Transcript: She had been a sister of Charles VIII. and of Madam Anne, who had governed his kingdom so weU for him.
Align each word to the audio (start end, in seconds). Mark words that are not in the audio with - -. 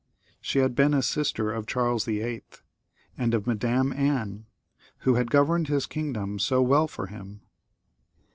She 0.39 0.57
had 0.57 0.73
been 0.73 0.95
a 0.95 1.03
sister 1.03 1.51
of 1.51 1.67
Charles 1.67 2.05
VIII. 2.05 2.41
and 3.19 3.35
of 3.35 3.45
Madam 3.45 3.93
Anne, 3.93 4.47
who 5.01 5.13
had 5.13 5.29
governed 5.29 5.67
his 5.67 5.85
kingdom 5.85 6.39
so 6.39 6.65
weU 6.65 6.89
for 6.89 7.05
him. 7.05 7.41